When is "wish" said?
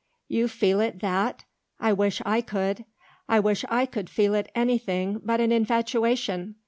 1.93-2.23, 3.39-3.63